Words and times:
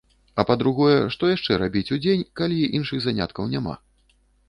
А 0.43 0.45
па-другое, 0.49 0.95
што 1.17 1.29
яшчэ 1.35 1.59
рабіць 1.65 1.85
удзень, 1.99 2.27
калі 2.43 2.69
іншых 2.81 3.07
заняткаў 3.09 3.43
няма? 3.57 3.81